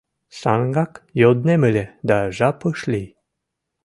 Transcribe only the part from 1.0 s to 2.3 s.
йоднем ыле, да